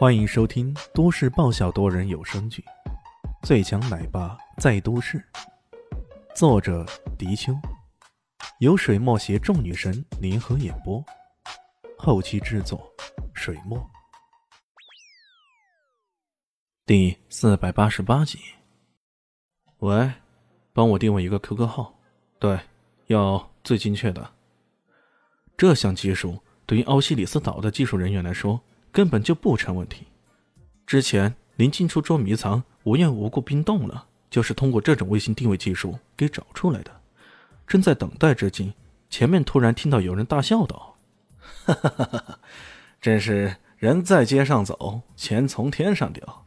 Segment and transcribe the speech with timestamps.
[0.00, 2.64] 欢迎收听都市爆笑多人有声剧
[3.46, 5.18] 《最强奶爸在都市》，
[6.34, 6.86] 作者：
[7.18, 7.52] 迪秋，
[8.60, 11.04] 由水墨携众女神联合演播，
[11.98, 12.90] 后期制作：
[13.34, 13.78] 水墨。
[16.86, 18.38] 第四百八十八集。
[19.80, 20.10] 喂，
[20.72, 21.94] 帮我定位一个 QQ 号，
[22.38, 22.58] 对，
[23.08, 24.32] 要最精确的。
[25.58, 28.58] 这项技术对于奥西里斯岛的技术人员来说。
[28.92, 30.06] 根本就不成问题。
[30.86, 37.00] 之前林静初捉迷藏，无缘无故冰冻了，就是通过这种卫星定位技术给找出来的。
[37.66, 38.74] 正在等待之际，
[39.08, 40.96] 前面突然听到有人大笑道
[41.64, 42.38] ：“哈哈哈哈
[43.00, 46.46] 真是人在街上走，钱从天上掉。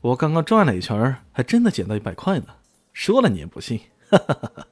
[0.00, 2.46] 我刚刚转了一圈，还真的捡到一百块呢。
[2.92, 4.66] 说了你也不信。”哈哈哈哈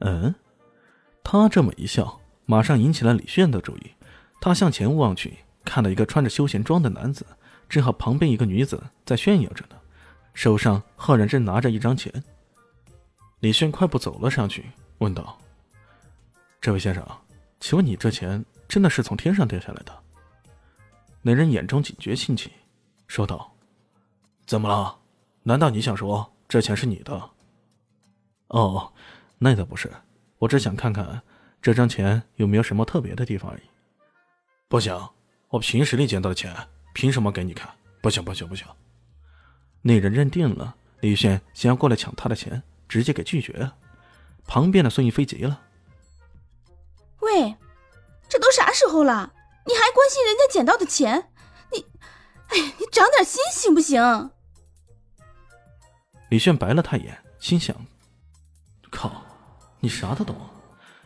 [0.00, 0.34] 嗯，
[1.22, 3.90] 他这么一笑，马上引起了李炫的注意。
[4.40, 5.38] 他向前望去。
[5.64, 7.26] 看到一个穿着休闲装的男子，
[7.68, 9.76] 正和旁边一个女子在炫耀着呢，
[10.34, 12.12] 手上赫然正拿着一张钱。
[13.40, 15.38] 李炫快步走了上去，问道
[16.60, 17.06] ：“这位先生，
[17.60, 19.92] 请问你这钱真的是从天上掉下来的？”
[21.22, 22.52] 那人眼中警觉兴起，
[23.06, 23.54] 说道
[24.46, 24.98] ：“怎么了？
[25.42, 27.30] 难道你想说这钱是你的
[28.48, 28.92] ？”“哦，
[29.38, 29.90] 那倒不是，
[30.38, 31.22] 我只想看看
[31.62, 33.62] 这张钱有没有什么特别的地方而已。
[34.68, 34.94] ”“不行。”
[35.54, 36.52] 我凭实力捡到的钱，
[36.94, 37.72] 凭什么给你看？
[38.02, 38.66] 不行不行不行！
[39.82, 43.76] 那人认定了李炫想要过来抢他的钱，直接给拒绝了。
[44.48, 45.62] 旁边的孙逸飞急了
[47.22, 47.54] ：“喂，
[48.28, 49.32] 这都啥时候了，
[49.64, 51.30] 你还关心人家捡到的钱？
[51.72, 51.86] 你，
[52.48, 54.30] 哎，你长点心行不行？”
[56.30, 57.76] 李炫白了他一眼，心想
[58.90, 59.24] ：“靠，
[59.78, 60.34] 你啥都懂。”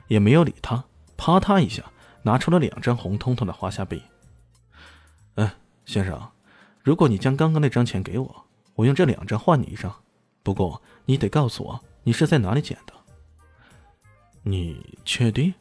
[0.08, 0.82] 也没有理他，
[1.18, 1.84] 啪嗒一下
[2.22, 4.02] 拿出了两张红彤彤的华夏币。
[5.88, 6.20] 先生，
[6.82, 8.44] 如果你将刚刚那张钱给我，
[8.74, 9.90] 我用这两张换你一张。
[10.42, 12.92] 不过你得告诉我你是在哪里捡的。
[14.42, 15.54] 你确定？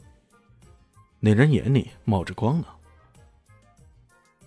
[1.21, 2.67] 那人眼里冒着光呢。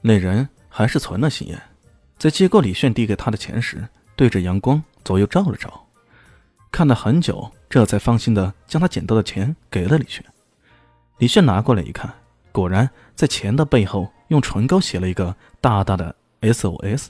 [0.03, 1.59] 那人还是存了心眼，
[2.19, 5.87] 在接过李炫递给他的钱时，对着阳光左右照了照，
[6.71, 10.23] 看了很久，这才放心的将他捡到的钱给了李炫。
[11.17, 12.15] 李炫拿过来一看，
[12.53, 14.11] 果然在钱的背后。
[14.31, 17.09] 用唇膏写了一个大大的 SOS，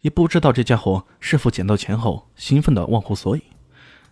[0.00, 3.42] 也不知道这家伙是否捡到钱后兴奋的忘乎所以，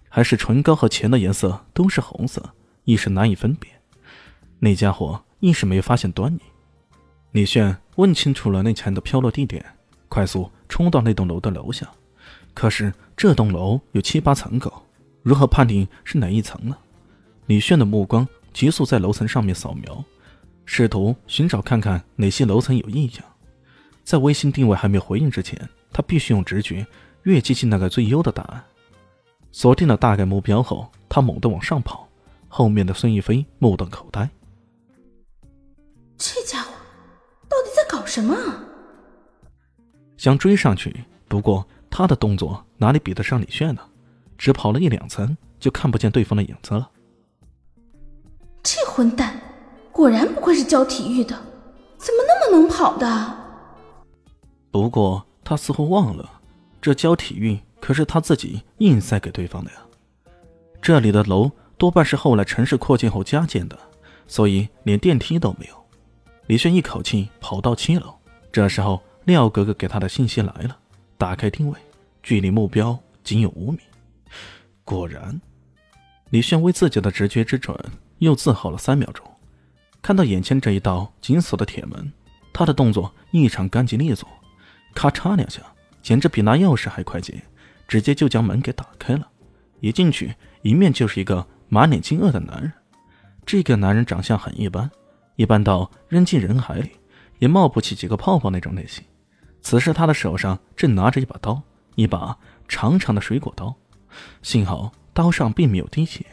[0.08, 2.50] 还是唇膏和钱的颜色都是红色，
[2.82, 3.72] 一时难以分辨。
[4.58, 6.40] 那家伙一时没发现端倪。
[7.30, 9.64] 李炫问清楚了那钱的飘落地点，
[10.08, 11.88] 快速冲到那栋楼的楼下。
[12.52, 14.84] 可是这栋楼有七八层高，
[15.22, 16.76] 如何判定是哪一层呢？
[17.46, 20.04] 李炫的目光急速在楼层上面扫描。
[20.66, 23.24] 试图寻找看看哪些楼层有异样，
[24.02, 26.86] 在微信定位还没有回应之前，他必须用直觉
[27.22, 28.64] 越接近那个最优的答案。
[29.52, 32.08] 锁定了大概目标后，他猛地往上跑，
[32.48, 34.28] 后面的孙逸飞目瞪口呆。
[36.16, 36.72] 这家伙
[37.48, 38.36] 到底在搞什么？
[40.16, 43.82] 想追上去，不过他的动作哪里比得上李炫呢？
[44.36, 46.90] 只跑了一两层，就看不见对方的影子了。
[48.62, 49.40] 这混蛋！
[49.94, 51.36] 果然不愧是教体育的，
[51.96, 53.36] 怎么那么能跑的？
[54.72, 56.28] 不过他似乎忘了，
[56.82, 59.76] 这教体育可是他自己硬塞给对方的呀。
[60.82, 63.78] 这里的楼多半是后来城市扩建后加建的，
[64.26, 65.86] 所以连电梯都没有。
[66.48, 68.12] 李轩一口气跑到七楼，
[68.50, 70.76] 这时候廖哥哥给他的信息来了，
[71.16, 71.78] 打开定位，
[72.20, 73.78] 距离目标仅有五米。
[74.82, 75.40] 果然，
[76.30, 77.78] 李轩为自己的直觉之准
[78.18, 79.24] 又自豪了三秒钟。
[80.04, 82.12] 看到眼前这一道紧锁的铁门，
[82.52, 84.28] 他的动作异常干净利索，
[84.94, 85.62] 咔嚓两下，
[86.02, 87.42] 简直比拿钥匙还快捷，
[87.88, 89.26] 直接就将门给打开了。
[89.80, 92.70] 一进去，迎面就是一个满脸惊愕的男人。
[93.46, 94.90] 这个男人长相很一般，
[95.36, 96.90] 一般到扔进人海里
[97.38, 99.02] 也冒不起几个泡泡那种类型。
[99.62, 101.62] 此时他的手上正拿着一把刀，
[101.94, 102.36] 一把
[102.68, 103.74] 长长的水果刀，
[104.42, 106.26] 幸好刀上并没有滴血。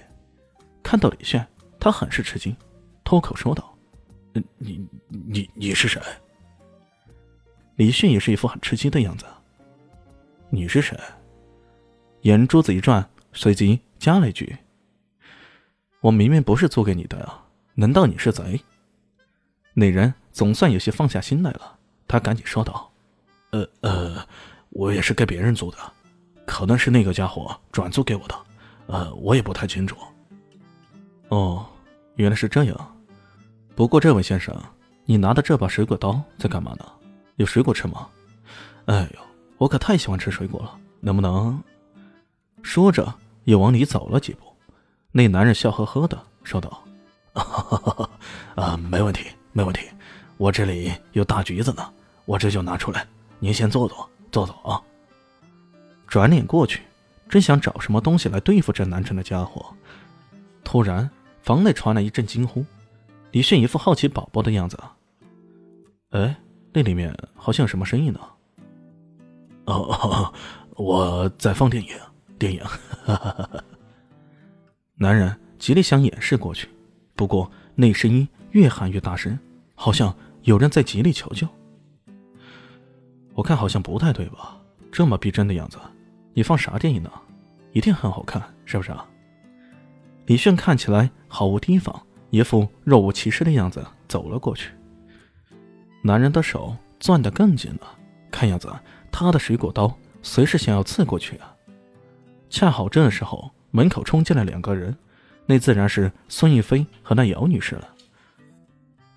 [0.84, 1.48] 看到李炫，
[1.80, 2.54] 他很是吃惊。
[3.12, 3.78] 脱口说道
[4.58, 6.02] ：“你你你是谁？”
[7.76, 9.26] 李迅也是一副很吃惊的样子。
[10.50, 10.98] “你是谁？”
[12.24, 14.58] 眼珠子一转，随即加了一句
[16.00, 17.38] ：“我明明不是租给你的呀，
[17.74, 18.58] 难道你是贼？”
[19.76, 21.78] 那人总算有些放下心来了，
[22.08, 22.90] 他赶紧说道
[23.52, 24.26] ：“呃呃，
[24.70, 25.78] 我也是给别人租的，
[26.46, 28.36] 可能是那个家伙转租给我的，
[28.88, 29.98] 呃，我也不太清楚。”
[31.28, 31.66] 哦，
[32.16, 32.98] 原来是这样。
[33.76, 34.56] 不过，这位先生，
[35.06, 36.86] 你拿的这把水果刀在干嘛呢？
[37.38, 38.08] 有水果吃吗？
[38.86, 39.20] 哎呦，
[39.58, 41.60] 我可太喜欢吃水果了，能不能？
[42.62, 43.12] 说着
[43.46, 44.46] 又往里走了几步。
[45.12, 46.84] 那男人笑呵呵的说道
[48.56, 49.88] ：“啊，没问题，没问题，
[50.38, 51.90] 我这里有大橘子呢，
[52.26, 53.08] 我这就拿出来，
[53.40, 54.82] 您先坐坐，坐坐啊。”
[56.08, 56.82] 转脸过去，
[57.28, 59.66] 真想找什么东西来对付这难缠的家伙。
[60.64, 61.10] 突然，
[61.42, 62.66] 房内传来一阵惊呼，
[63.32, 64.78] 李炫一副好奇宝宝的样子。
[66.10, 66.36] 哎，
[66.74, 68.20] 那里面好像有什么声音呢？
[69.66, 70.34] 哦，
[70.76, 71.96] 我在放电影，
[72.38, 72.62] 电影。
[74.96, 76.68] 男人极力想掩饰过去，
[77.16, 79.38] 不过那声音越喊越大声，
[79.76, 80.14] 好像
[80.44, 81.48] 有人在极力求救。
[83.34, 84.58] 我看好像不太对吧？
[84.92, 85.80] 这么逼真的样子，
[86.34, 87.10] 你放啥电影呢？
[87.72, 89.08] 一定很好看，是不是啊？
[90.26, 94.72] 李炫看起来毫无提防，一副若无其事的样子走了过去。
[96.02, 97.96] 男人的手攥得更紧了，
[98.32, 98.74] 看样子
[99.12, 101.54] 他的水果刀随时想要刺过去啊！
[102.50, 104.98] 恰好这时候门口冲进来两个人，
[105.46, 107.88] 那自然是孙逸飞和那姚女士了。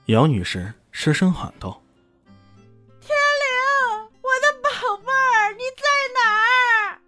[0.07, 1.81] 姚女士失声喊道
[3.01, 5.83] ：“天灵，我的宝贝儿，你在
[6.15, 6.21] 哪
[6.91, 7.01] 儿？”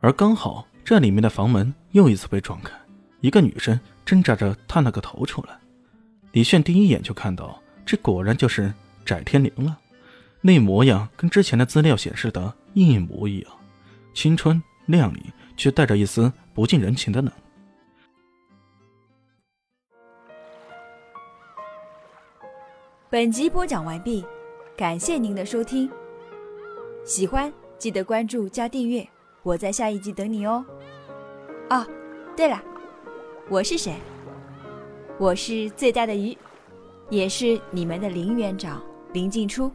[0.00, 2.72] 而刚好这里面的房门又一次被撞开，
[3.20, 5.58] 一个女生挣扎着探了个头出来。
[6.32, 7.60] 李炫第一眼就看到。
[7.84, 8.74] 这果然就是
[9.04, 9.78] 翟天灵了，
[10.40, 13.52] 那模样跟之前的资料显示的一模一样，
[14.12, 15.22] 青春靓丽，
[15.56, 17.32] 却带着一丝不近人情的冷。
[23.08, 24.26] 本集播讲完毕，
[24.76, 25.88] 感谢您的收听。
[27.04, 29.08] 喜欢记得关注加订阅，
[29.44, 30.66] 我在下一集等你哦。
[31.70, 31.86] 哦，
[32.36, 32.60] 对了，
[33.48, 33.94] 我是谁？
[35.18, 36.36] 我是最大的鱼。
[37.08, 38.82] 也是你们的林园长
[39.12, 39.70] 林静初。